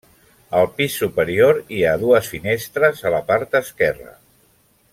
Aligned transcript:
Al 0.59 0.63
pis 0.77 0.95
superior 1.01 1.59
hi 1.75 1.83
ha 1.89 1.93
dues 2.05 2.31
finestres 2.31 3.05
a 3.11 3.13
la 3.17 3.21
part 3.29 3.55
esquerra. 3.61 4.11